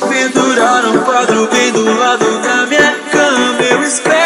[0.00, 3.62] Me penduraram um quadro bem do lado da minha cama.
[3.62, 4.19] Eu espero.